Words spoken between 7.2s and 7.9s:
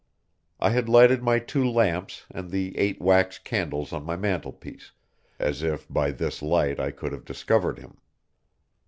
discovered